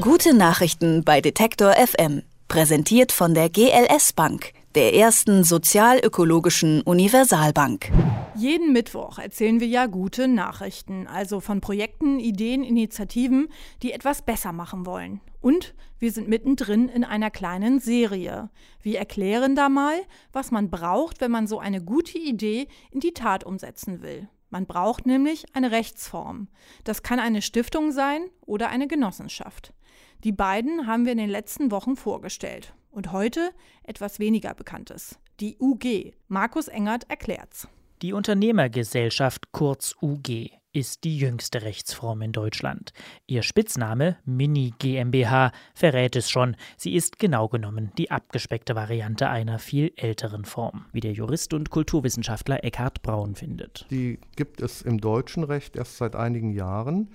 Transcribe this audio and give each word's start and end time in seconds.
Gute 0.00 0.32
Nachrichten 0.32 1.04
bei 1.04 1.20
Detektor 1.20 1.74
FM. 1.74 2.22
Präsentiert 2.48 3.12
von 3.12 3.34
der 3.34 3.50
GLS 3.50 4.14
Bank, 4.14 4.54
der 4.74 4.94
ersten 4.94 5.44
sozialökologischen 5.44 6.80
Universalbank. 6.80 7.92
Jeden 8.34 8.72
Mittwoch 8.72 9.18
erzählen 9.18 9.60
wir 9.60 9.66
ja 9.66 9.84
gute 9.84 10.26
Nachrichten, 10.26 11.06
also 11.06 11.40
von 11.40 11.60
Projekten, 11.60 12.18
Ideen, 12.18 12.64
Initiativen, 12.64 13.48
die 13.82 13.92
etwas 13.92 14.22
besser 14.22 14.52
machen 14.52 14.86
wollen. 14.86 15.20
Und 15.42 15.74
wir 15.98 16.12
sind 16.12 16.30
mittendrin 16.30 16.88
in 16.88 17.04
einer 17.04 17.30
kleinen 17.30 17.78
Serie. 17.78 18.48
Wir 18.80 18.98
erklären 18.98 19.54
da 19.54 19.68
mal, 19.68 20.00
was 20.32 20.50
man 20.50 20.70
braucht, 20.70 21.20
wenn 21.20 21.30
man 21.30 21.46
so 21.46 21.58
eine 21.58 21.82
gute 21.82 22.16
Idee 22.16 22.68
in 22.90 23.00
die 23.00 23.12
Tat 23.12 23.44
umsetzen 23.44 24.00
will. 24.00 24.28
Man 24.48 24.66
braucht 24.66 25.06
nämlich 25.06 25.44
eine 25.54 25.70
Rechtsform. 25.70 26.48
Das 26.84 27.02
kann 27.02 27.20
eine 27.20 27.42
Stiftung 27.42 27.92
sein 27.92 28.22
oder 28.46 28.70
eine 28.70 28.88
Genossenschaft. 28.88 29.74
Die 30.22 30.32
beiden 30.32 30.86
haben 30.86 31.06
wir 31.06 31.12
in 31.12 31.18
den 31.18 31.30
letzten 31.30 31.70
Wochen 31.70 31.96
vorgestellt. 31.96 32.74
Und 32.90 33.12
heute 33.12 33.52
etwas 33.84 34.18
weniger 34.18 34.52
Bekanntes. 34.52 35.18
Die 35.40 35.56
UG. 35.58 36.12
Markus 36.28 36.68
Engert 36.68 37.08
erklärt's. 37.08 37.68
Die 38.02 38.12
Unternehmergesellschaft 38.12 39.52
kurz 39.52 39.94
UG 40.02 40.50
ist 40.72 41.04
die 41.04 41.18
jüngste 41.18 41.62
Rechtsform 41.62 42.22
in 42.22 42.32
Deutschland. 42.32 42.92
Ihr 43.26 43.42
Spitzname 43.42 44.18
Mini 44.24 44.74
GmbH 44.78 45.52
verrät 45.74 46.16
es 46.16 46.30
schon. 46.30 46.56
Sie 46.76 46.94
ist 46.94 47.18
genau 47.18 47.48
genommen 47.48 47.90
die 47.96 48.10
abgespeckte 48.10 48.74
Variante 48.74 49.28
einer 49.28 49.58
viel 49.58 49.92
älteren 49.96 50.44
Form, 50.44 50.86
wie 50.92 51.00
der 51.00 51.12
Jurist 51.12 51.54
und 51.54 51.70
Kulturwissenschaftler 51.70 52.62
Eckhard 52.62 53.02
Braun 53.02 53.34
findet. 53.34 53.86
Die 53.90 54.18
gibt 54.36 54.60
es 54.60 54.82
im 54.82 55.00
deutschen 55.00 55.44
Recht 55.44 55.76
erst 55.76 55.96
seit 55.96 56.14
einigen 56.14 56.52
Jahren. 56.52 57.08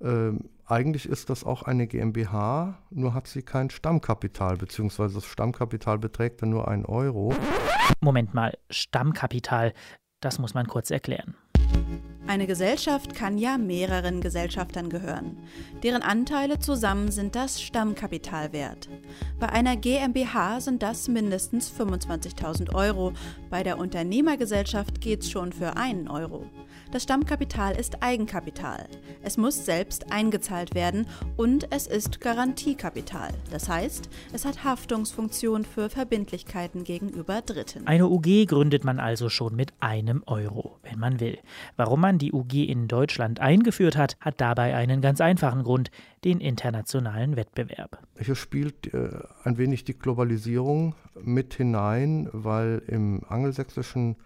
Ähm, 0.00 0.50
eigentlich 0.66 1.08
ist 1.08 1.30
das 1.30 1.44
auch 1.44 1.62
eine 1.62 1.86
GmbH, 1.86 2.78
nur 2.90 3.14
hat 3.14 3.26
sie 3.26 3.42
kein 3.42 3.70
Stammkapital, 3.70 4.56
beziehungsweise 4.56 5.14
das 5.14 5.24
Stammkapital 5.24 5.98
beträgt 5.98 6.42
dann 6.42 6.50
nur 6.50 6.68
ein 6.68 6.84
Euro. 6.84 7.34
Moment 8.00 8.34
mal, 8.34 8.56
Stammkapital, 8.70 9.72
das 10.20 10.38
muss 10.38 10.54
man 10.54 10.66
kurz 10.66 10.90
erklären. 10.90 11.34
Eine 12.28 12.46
Gesellschaft 12.46 13.14
kann 13.14 13.38
ja 13.38 13.56
mehreren 13.56 14.20
Gesellschaftern 14.20 14.90
gehören. 14.90 15.38
Deren 15.82 16.02
Anteile 16.02 16.58
zusammen 16.58 17.10
sind 17.10 17.34
das 17.34 17.62
Stammkapital 17.62 18.52
wert. 18.52 18.90
Bei 19.40 19.48
einer 19.48 19.76
GmbH 19.76 20.60
sind 20.60 20.82
das 20.82 21.08
mindestens 21.08 21.72
25.000 21.72 22.74
Euro. 22.74 23.14
Bei 23.48 23.62
der 23.62 23.78
Unternehmergesellschaft 23.78 25.00
geht 25.00 25.22
es 25.22 25.30
schon 25.30 25.54
für 25.54 25.78
einen 25.78 26.06
Euro. 26.06 26.44
Das 26.90 27.02
Stammkapital 27.02 27.76
ist 27.76 28.02
Eigenkapital. 28.02 28.88
Es 29.22 29.36
muss 29.36 29.66
selbst 29.66 30.10
eingezahlt 30.10 30.74
werden 30.74 31.06
und 31.36 31.70
es 31.70 31.86
ist 31.86 32.20
Garantiekapital. 32.20 33.30
Das 33.50 33.68
heißt, 33.68 34.08
es 34.32 34.46
hat 34.46 34.64
Haftungsfunktion 34.64 35.64
für 35.64 35.90
Verbindlichkeiten 35.90 36.84
gegenüber 36.84 37.42
Dritten. 37.42 37.86
Eine 37.86 38.08
UG 38.08 38.46
gründet 38.46 38.84
man 38.84 39.00
also 39.00 39.28
schon 39.28 39.54
mit 39.54 39.74
einem 39.80 40.22
Euro, 40.26 40.78
wenn 40.82 40.98
man 40.98 41.20
will. 41.20 41.38
Warum 41.76 42.00
man 42.00 42.17
die 42.18 42.32
UG 42.32 42.54
in 42.54 42.88
Deutschland 42.88 43.40
eingeführt 43.40 43.96
hat, 43.96 44.16
hat 44.20 44.40
dabei 44.40 44.74
einen 44.74 45.00
ganz 45.00 45.20
einfachen 45.20 45.62
Grund, 45.62 45.90
den 46.24 46.40
internationalen 46.40 47.36
Wettbewerb. 47.36 47.98
Hier 48.18 48.34
spielt 48.34 48.92
äh, 48.92 49.10
ein 49.44 49.58
wenig 49.58 49.84
die 49.84 49.98
Globalisierung 49.98 50.94
mit 51.20 51.54
hinein, 51.54 52.28
weil 52.32 52.82
im 52.86 53.22
angelsächsischen 53.28 54.16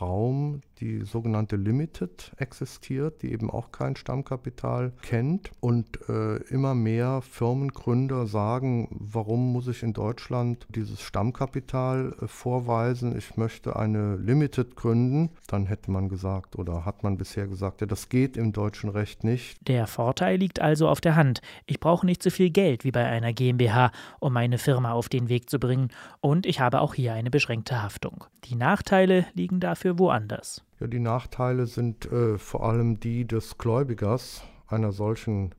Raum 0.00 0.60
die 0.80 1.02
sogenannte 1.04 1.56
Limited 1.56 2.32
existiert, 2.36 3.22
die 3.22 3.32
eben 3.32 3.50
auch 3.50 3.72
kein 3.72 3.96
Stammkapital 3.96 4.92
kennt. 5.02 5.50
Und 5.60 5.86
äh, 6.08 6.36
immer 6.48 6.74
mehr 6.74 7.22
Firmengründer 7.22 8.26
sagen, 8.26 8.88
warum 8.90 9.52
muss 9.52 9.68
ich 9.68 9.82
in 9.82 9.92
Deutschland 9.92 10.66
dieses 10.74 11.00
Stammkapital 11.00 12.14
äh, 12.20 12.26
vorweisen? 12.26 13.16
Ich 13.16 13.36
möchte 13.36 13.76
eine 13.76 14.16
Limited 14.16 14.76
gründen. 14.76 15.30
Dann 15.46 15.66
hätte 15.66 15.90
man 15.90 16.08
gesagt 16.08 16.56
oder 16.56 16.84
hat 16.84 17.02
man 17.02 17.16
bisher 17.16 17.46
gesagt, 17.46 17.80
ja, 17.80 17.86
das 17.86 18.08
geht 18.08 18.36
im 18.36 18.52
deutschen 18.52 18.90
Recht 18.90 19.24
nicht. 19.24 19.56
Der 19.66 19.86
Vorteil 19.86 20.38
liegt 20.38 20.60
also 20.60 20.88
auf 20.88 21.00
der 21.00 21.16
Hand. 21.16 21.40
Ich 21.64 21.80
brauche 21.80 22.04
nicht 22.04 22.22
so 22.22 22.30
viel 22.30 22.50
Geld 22.50 22.84
wie 22.84 22.90
bei 22.92 23.06
einer 23.06 23.32
GmbH, 23.32 23.92
um 24.20 24.32
meine 24.32 24.58
Firma 24.58 24.92
auf 24.92 25.08
den 25.08 25.28
Weg 25.28 25.48
zu 25.48 25.58
bringen. 25.58 25.88
Und 26.20 26.44
ich 26.44 26.60
habe 26.60 26.80
auch 26.80 26.94
hier 26.94 27.14
eine 27.14 27.30
beschränkte 27.30 27.82
Haftung. 27.82 28.24
Die 28.44 28.54
Nachteile 28.54 29.26
liegen 29.34 29.58
dafür 29.58 29.85
woanders. 29.98 30.62
Ja, 30.80 30.86
die 30.86 30.98
Nachteile 30.98 31.66
sind 31.66 32.10
äh, 32.10 32.38
vor 32.38 32.64
allem 32.64 33.00
die 33.00 33.26
des 33.26 33.58
Gläubigers 33.58 34.42
einer 34.68 34.92
solchen 34.92 35.54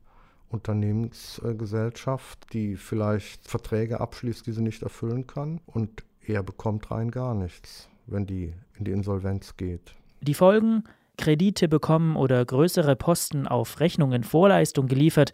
Unternehmensgesellschaft, 0.50 2.54
die 2.54 2.76
vielleicht 2.76 3.48
Verträge 3.48 4.00
abschließt, 4.00 4.48
die 4.48 4.52
sie 4.52 4.62
nicht 4.62 4.84
erfüllen 4.84 5.28
kann 5.28 5.60
und 5.66 6.04
er 6.22 6.44
bekommt 6.44 6.92
rein 6.92 7.12
gar 7.12 7.34
nichts, 7.34 7.90
wenn 8.06 8.26
die 8.26 8.54
in 8.78 8.86
die 8.86 8.92
Insolvenz 8.92 9.58
geht. 9.58 9.94
Die 10.22 10.34
Folgen 10.34 10.84
Kredite 11.18 11.68
bekommen 11.68 12.16
oder 12.16 12.46
größere 12.46 12.96
Posten 12.96 13.48
auf 13.48 13.80
Rechnungen 13.80 14.24
Vorleistung 14.24 14.88
geliefert, 14.88 15.34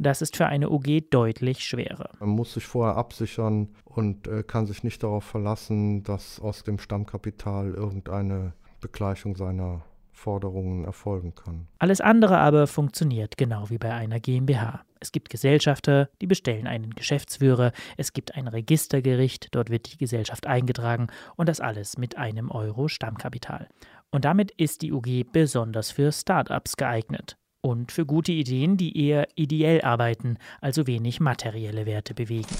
das 0.00 0.22
ist 0.22 0.36
für 0.36 0.46
eine 0.46 0.70
UG 0.70 1.10
deutlich 1.10 1.64
schwerer. 1.64 2.10
Man 2.20 2.30
muss 2.30 2.54
sich 2.54 2.64
vorher 2.64 2.96
absichern 2.96 3.68
und 3.84 4.26
äh, 4.26 4.42
kann 4.42 4.66
sich 4.66 4.82
nicht 4.82 5.02
darauf 5.02 5.24
verlassen, 5.24 6.02
dass 6.02 6.40
aus 6.40 6.62
dem 6.62 6.78
Stammkapital 6.78 7.74
irgendeine 7.74 8.54
Begleichung 8.80 9.36
seiner 9.36 9.82
Forderungen 10.12 10.84
erfolgen 10.84 11.34
kann. 11.34 11.66
Alles 11.78 12.00
andere 12.00 12.38
aber 12.38 12.66
funktioniert 12.66 13.36
genau 13.38 13.70
wie 13.70 13.78
bei 13.78 13.92
einer 13.92 14.20
GmbH. 14.20 14.84
Es 15.00 15.12
gibt 15.12 15.30
Gesellschafter, 15.30 16.10
die 16.20 16.26
bestellen 16.26 16.66
einen 16.66 16.90
Geschäftsführer, 16.90 17.72
es 17.96 18.12
gibt 18.12 18.34
ein 18.34 18.48
Registergericht, 18.48 19.48
dort 19.52 19.70
wird 19.70 19.92
die 19.92 19.96
Gesellschaft 19.96 20.46
eingetragen 20.46 21.06
und 21.36 21.48
das 21.48 21.60
alles 21.60 21.96
mit 21.96 22.18
einem 22.18 22.50
Euro 22.50 22.88
Stammkapital. 22.88 23.68
Und 24.10 24.26
damit 24.26 24.50
ist 24.50 24.82
die 24.82 24.92
UG 24.92 25.24
besonders 25.32 25.90
für 25.90 26.12
Start-ups 26.12 26.76
geeignet 26.76 27.38
und 27.60 27.92
für 27.92 28.06
gute 28.06 28.32
Ideen, 28.32 28.76
die 28.76 28.96
eher 28.96 29.28
ideell 29.34 29.82
arbeiten, 29.82 30.38
also 30.60 30.86
wenig 30.86 31.20
materielle 31.20 31.86
Werte 31.86 32.14
bewegen. 32.14 32.56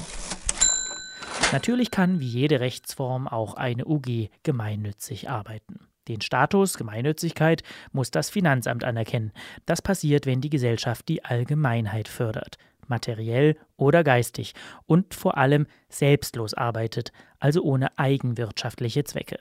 Natürlich 1.52 1.90
kann 1.90 2.20
wie 2.20 2.28
jede 2.28 2.60
Rechtsform 2.60 3.26
auch 3.26 3.54
eine 3.54 3.86
UG 3.86 4.28
gemeinnützig 4.42 5.28
arbeiten. 5.28 5.88
Den 6.06 6.20
Status 6.20 6.78
Gemeinnützigkeit 6.78 7.62
muss 7.92 8.10
das 8.10 8.30
Finanzamt 8.30 8.84
anerkennen. 8.84 9.32
Das 9.66 9.82
passiert, 9.82 10.26
wenn 10.26 10.40
die 10.40 10.50
Gesellschaft 10.50 11.08
die 11.08 11.24
Allgemeinheit 11.24 12.08
fördert, 12.08 12.56
materiell 12.86 13.56
oder 13.76 14.04
geistig 14.04 14.54
und 14.86 15.14
vor 15.14 15.38
allem 15.38 15.66
selbstlos 15.88 16.54
arbeitet, 16.54 17.12
also 17.38 17.62
ohne 17.62 17.98
eigenwirtschaftliche 17.98 19.04
Zwecke. 19.04 19.38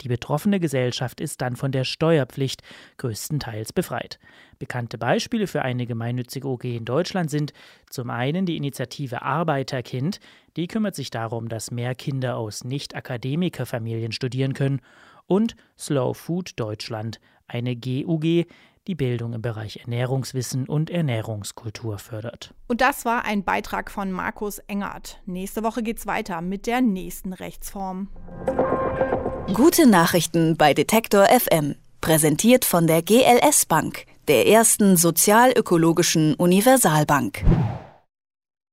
Die 0.00 0.08
betroffene 0.08 0.60
Gesellschaft 0.60 1.20
ist 1.20 1.40
dann 1.40 1.56
von 1.56 1.72
der 1.72 1.84
Steuerpflicht 1.84 2.62
größtenteils 2.98 3.72
befreit. 3.72 4.18
Bekannte 4.58 4.98
Beispiele 4.98 5.46
für 5.46 5.62
eine 5.62 5.86
gemeinnützige 5.86 6.48
OG 6.48 6.64
in 6.64 6.84
Deutschland 6.84 7.30
sind 7.30 7.52
zum 7.88 8.10
einen 8.10 8.46
die 8.46 8.56
Initiative 8.56 9.22
Arbeiterkind, 9.22 10.20
die 10.56 10.66
kümmert 10.66 10.94
sich 10.94 11.10
darum, 11.10 11.48
dass 11.48 11.70
mehr 11.70 11.94
Kinder 11.94 12.36
aus 12.36 12.64
Nicht-Akademikerfamilien 12.64 14.12
studieren 14.12 14.54
können, 14.54 14.80
und 15.26 15.54
Slow 15.78 16.12
Food 16.12 16.58
Deutschland, 16.58 17.20
eine 17.46 17.76
GUG, 17.76 18.46
die 18.86 18.94
Bildung 18.96 19.32
im 19.32 19.42
Bereich 19.42 19.76
Ernährungswissen 19.76 20.66
und 20.66 20.90
Ernährungskultur 20.90 21.98
fördert. 21.98 22.52
Und 22.66 22.80
das 22.80 23.04
war 23.04 23.24
ein 23.24 23.44
Beitrag 23.44 23.90
von 23.90 24.10
Markus 24.10 24.58
Engert. 24.58 25.20
Nächste 25.26 25.62
Woche 25.62 25.82
geht's 25.82 26.06
weiter 26.06 26.40
mit 26.40 26.66
der 26.66 26.80
nächsten 26.80 27.32
Rechtsform. 27.32 28.08
Gute 29.54 29.86
Nachrichten 29.88 30.56
bei 30.56 30.74
Detektor 30.74 31.26
FM. 31.26 31.74
Präsentiert 32.00 32.64
von 32.64 32.86
der 32.86 33.02
GLS 33.02 33.66
Bank, 33.66 34.04
der 34.28 34.46
ersten 34.46 34.96
sozialökologischen 34.96 36.34
Universalbank. 36.34 37.44